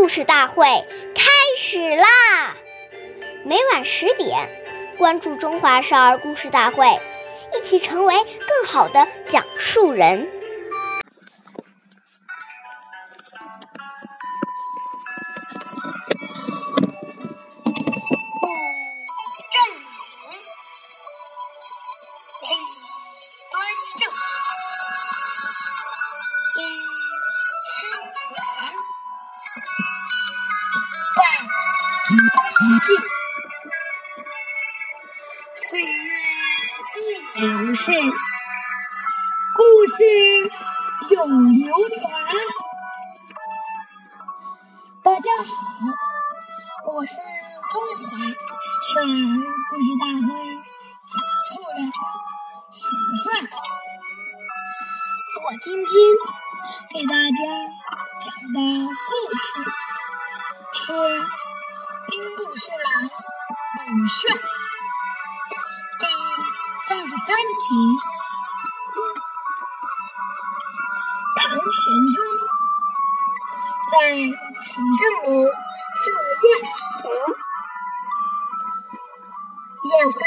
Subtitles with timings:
[0.00, 0.64] 故事大会
[1.14, 2.56] 开始啦！
[3.44, 4.48] 每晚十点，
[4.96, 6.86] 关注《中华少儿故事大会》，
[7.54, 10.26] 一起成为更好的讲述人。
[32.10, 32.16] 恭
[32.80, 32.96] 敬。
[35.54, 36.10] 岁月
[36.96, 37.00] 易
[37.40, 37.92] 流逝，
[39.54, 40.02] 故事
[41.14, 41.18] 永
[41.52, 42.00] 流传。
[45.04, 45.54] 大家好，
[46.92, 47.14] 我是
[47.70, 48.00] 中华
[48.92, 49.06] 少儿
[49.70, 50.28] 故事大会
[51.06, 51.14] 讲
[51.46, 51.78] 述人
[52.74, 52.82] 许
[53.22, 53.24] 帅。
[55.42, 55.88] 我今天
[56.92, 57.40] 给大家
[58.18, 59.62] 讲的故事
[62.40, 64.30] 《兵部侍郎鲁迅》
[65.98, 66.06] 第
[66.88, 67.68] 三十三集。
[71.36, 71.60] 唐玄
[72.16, 72.18] 宗
[73.92, 73.92] 在
[74.58, 74.64] 勤
[74.96, 76.02] 政楼设
[76.40, 76.48] 宴。
[79.84, 80.18] 宴会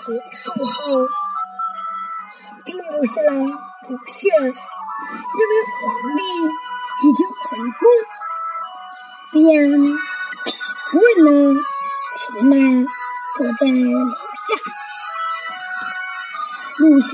[0.00, 0.02] 结
[0.34, 1.06] 束后，
[2.64, 3.48] 兵部侍郎鲁
[4.08, 4.52] 炫认为
[5.78, 6.20] 皇帝
[7.06, 7.88] 已经回宫，
[9.30, 9.46] 便
[10.48, 10.54] 平
[11.00, 11.60] 稳地
[12.14, 12.56] 骑马
[13.36, 14.48] 坐在楼下。
[16.78, 17.10] 鲁迅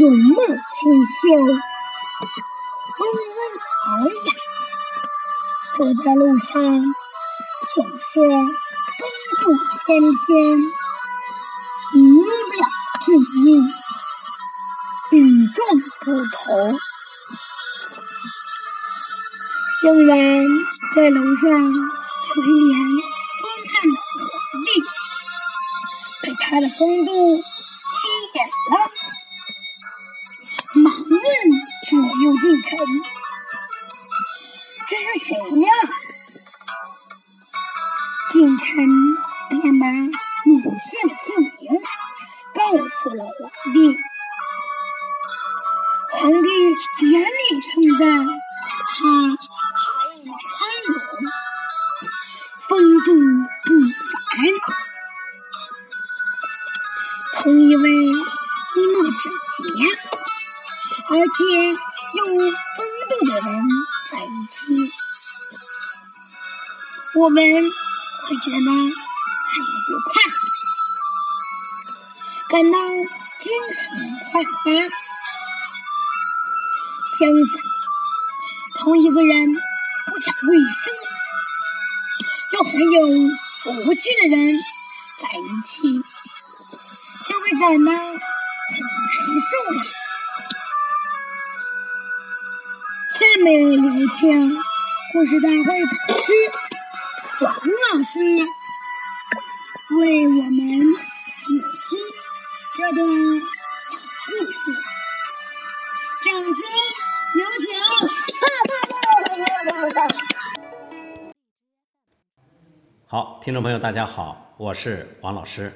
[0.00, 0.02] 容
[0.34, 1.30] 貌清秀，
[2.98, 3.00] 温
[3.36, 3.38] 文
[3.86, 3.90] 尔
[4.24, 4.28] 雅，
[5.78, 6.50] 走在路上
[7.74, 9.00] 总是风
[9.40, 9.44] 度
[9.86, 10.34] 翩翩，
[11.94, 11.96] 仪
[12.50, 12.58] 表
[13.04, 13.06] 俊
[13.44, 13.46] 逸，
[15.12, 15.14] 与
[15.46, 15.56] 众
[16.00, 16.36] 不同。
[19.82, 20.16] 仍然
[20.92, 21.72] 在楼上
[22.26, 22.74] 垂帘
[23.40, 24.26] 观看的皇
[24.64, 24.68] 帝，
[26.22, 27.42] 被他的风度吸
[28.34, 28.42] 引
[28.72, 28.74] 了，
[30.82, 31.20] 忙问
[31.88, 32.68] 左右近臣
[34.88, 35.70] ：“这是谁呀？”
[38.30, 38.66] 近臣
[39.48, 41.54] 便把鲁炫的姓名
[42.56, 42.58] 告
[42.88, 43.96] 诉了皇帝。
[46.10, 46.48] 皇帝
[47.02, 48.26] 连连称赞
[59.18, 59.64] 整洁，
[61.08, 61.38] 而且
[62.14, 63.48] 有风度的人
[64.10, 64.92] 在一起，
[67.14, 70.14] 我们会觉得很愉快，
[72.50, 72.76] 感到
[73.40, 73.80] 精神
[74.32, 74.46] 焕发。
[77.18, 77.32] 相反，
[78.80, 79.32] 同一个人
[80.06, 80.50] 不讲卫
[80.84, 80.92] 生，
[82.52, 82.96] 又很有
[83.62, 84.36] 福气的人
[85.18, 86.02] 在一起，
[87.24, 87.90] 就会感到
[89.46, 89.78] 很难受了。
[93.08, 94.18] 下面有请
[95.12, 95.88] 故事大会导
[96.20, 96.32] 师
[97.40, 97.54] 王
[97.92, 98.18] 老师
[99.98, 101.96] 为我们解析
[102.74, 103.06] 这段
[103.76, 103.96] 小
[104.26, 104.72] 故事，
[106.24, 106.60] 掌声。
[107.36, 107.66] 有请！
[113.06, 115.70] 好，听众朋友，大家好，我是王老师。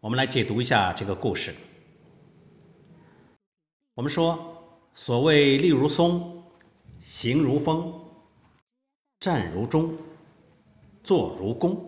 [0.00, 1.52] 我们来解读一下这个故事。
[4.00, 4.56] 我们说，
[4.94, 6.42] 所谓立如松，
[7.00, 7.92] 行如风，
[9.18, 9.92] 站如钟，
[11.04, 11.78] 坐如弓。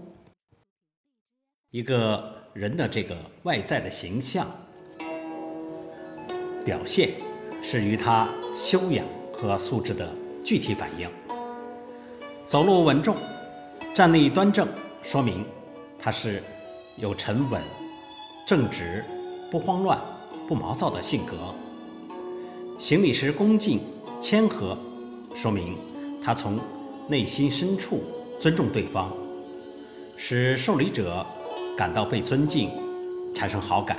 [1.71, 2.23] 一个
[2.53, 4.47] 人的这个外在的形象
[6.67, 7.15] 表现。
[7.63, 10.13] 是与他修养和素质的
[10.45, 11.09] 具体反应。
[12.45, 13.17] 走路稳重，
[13.95, 14.69] 站立端正，
[15.03, 15.47] 说明
[15.99, 16.43] 他是
[16.99, 17.63] 有沉稳、
[18.47, 19.03] 正直、
[19.51, 19.99] 不慌乱、
[20.47, 21.55] 不毛躁的性格。
[22.79, 23.81] 行礼时恭敬
[24.21, 24.77] 谦和，
[25.35, 25.77] 说明
[26.23, 26.59] 他从
[27.09, 28.03] 内心深处
[28.39, 29.13] 尊重对方，
[30.17, 31.25] 使受礼者
[31.77, 32.71] 感到被尊敬，
[33.35, 33.99] 产生好感，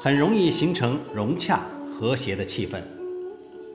[0.00, 1.60] 很容易形成融洽。
[1.96, 2.82] 和谐的气氛，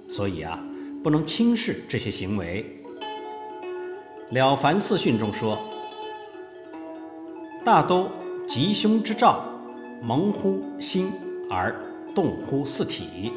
[0.06, 0.62] 所以啊，
[1.02, 2.66] 不能轻视这些行为。
[4.36, 5.58] 《了凡四训》中说
[7.64, 8.10] ：“大都
[8.46, 9.46] 吉凶之兆，
[10.02, 11.14] 蒙乎心
[11.50, 11.74] 而
[12.14, 13.32] 动乎四体。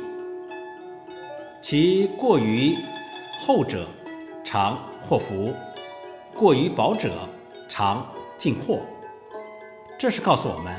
[1.62, 2.76] 其过于
[3.40, 3.86] 厚者，
[4.42, 5.52] 常祸福；
[6.34, 7.12] 过于薄者，
[7.68, 8.04] 常
[8.36, 8.80] 进祸。”
[9.96, 10.74] 这是告诉我们，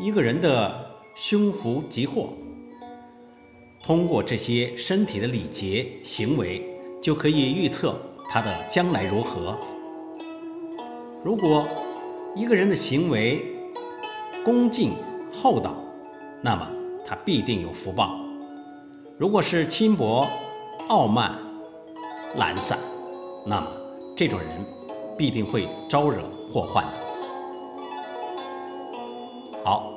[0.00, 0.84] 一个人的
[1.14, 2.30] 凶福吉祸。
[3.80, 6.60] 通过这些身体的礼节行为，
[7.00, 7.94] 就可以预测
[8.28, 9.56] 他的将来如何。
[11.24, 11.64] 如果
[12.34, 13.40] 一个人的行为
[14.44, 14.90] 恭敬
[15.32, 15.76] 厚道，
[16.42, 16.68] 那么
[17.06, 18.18] 他必定有福报；
[19.18, 20.28] 如果是轻薄、
[20.86, 21.36] 傲慢、
[22.36, 22.78] 懒散，
[23.44, 23.66] 那么
[24.16, 24.48] 这种人
[25.16, 26.92] 必定会招惹祸患的。
[29.64, 29.92] 好，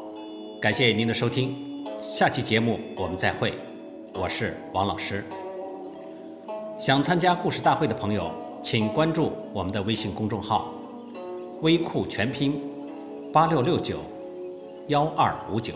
[0.60, 3.54] 感谢您的收听，下期节目我们再会，
[4.16, 5.24] 我是王老师。
[6.80, 8.32] 想参加故事大会的朋友，
[8.64, 10.74] 请关注我们的微信公众号
[11.62, 12.60] “微库全拼
[13.32, 13.98] 八六六九
[14.88, 15.76] 幺二五九”。